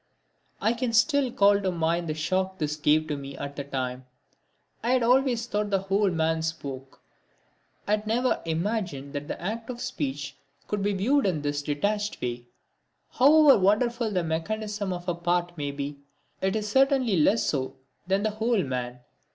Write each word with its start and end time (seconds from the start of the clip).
I 0.59 0.73
can 0.73 0.93
still 0.93 1.31
call 1.31 1.61
to 1.61 1.71
mind 1.71 2.09
the 2.09 2.15
shock 2.15 2.57
this 2.57 2.75
gave 2.75 3.07
me 3.11 3.37
at 3.37 3.55
the 3.55 3.63
time. 3.63 4.07
I 4.81 4.93
had 4.93 5.03
always 5.03 5.45
thought 5.45 5.69
the 5.69 5.77
whole 5.77 6.09
man 6.09 6.41
spoke 6.41 7.03
had 7.87 8.07
never 8.07 8.41
even 8.43 8.61
imagined 8.61 9.13
that 9.13 9.27
the 9.27 9.39
act 9.39 9.69
of 9.69 9.79
speech 9.79 10.35
could 10.67 10.81
be 10.81 10.93
viewed 10.93 11.27
in 11.27 11.43
this 11.43 11.61
detached 11.61 12.19
way. 12.19 12.47
However 13.11 13.59
wonderful 13.59 14.09
the 14.09 14.23
mechanism 14.23 14.91
of 14.91 15.07
a 15.07 15.13
part 15.13 15.55
may 15.55 15.69
be, 15.69 15.99
it 16.41 16.55
is 16.55 16.67
certainly 16.67 17.17
less 17.17 17.43
so 17.45 17.75
than 18.07 18.23
the 18.23 18.31
whole 18.31 18.63
man. 18.63 19.01